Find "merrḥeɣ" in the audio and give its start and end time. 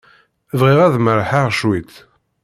0.99-1.45